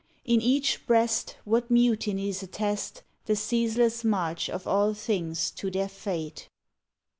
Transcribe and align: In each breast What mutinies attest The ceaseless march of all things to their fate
In 0.25 0.41
each 0.41 0.87
breast 0.87 1.35
What 1.45 1.69
mutinies 1.69 2.41
attest 2.41 3.03
The 3.27 3.35
ceaseless 3.35 4.03
march 4.03 4.49
of 4.49 4.65
all 4.65 4.95
things 4.95 5.51
to 5.51 5.69
their 5.69 5.89
fate 5.89 6.49